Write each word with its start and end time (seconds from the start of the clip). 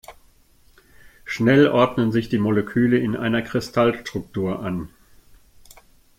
Schnell 1.25 1.67
ordnen 1.67 2.11
sich 2.11 2.27
die 2.27 2.39
Moleküle 2.39 2.97
in 2.97 3.15
einer 3.15 3.43
Kristallstruktur 3.43 4.59
an. 4.63 4.89